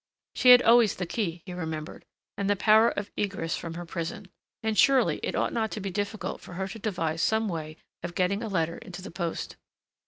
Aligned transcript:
She 0.33 0.49
had 0.49 0.63
always 0.63 0.95
the 0.95 1.05
key, 1.05 1.43
he 1.45 1.53
remembered, 1.53 2.05
and 2.35 2.49
the 2.49 2.55
power 2.55 2.89
of 2.89 3.11
egress 3.15 3.55
from 3.55 3.75
her 3.75 3.85
prison. 3.85 4.29
And 4.63 4.75
surely 4.75 5.19
it 5.21 5.35
ought 5.35 5.53
not 5.53 5.69
to 5.73 5.79
be 5.79 5.91
difficult 5.91 6.41
for 6.41 6.53
her 6.53 6.67
to 6.69 6.79
devise 6.79 7.21
some 7.21 7.47
way 7.47 7.77
of 8.01 8.15
getting 8.15 8.41
a 8.41 8.47
letter 8.47 8.79
into 8.79 9.03
the 9.03 9.11
post. 9.11 9.57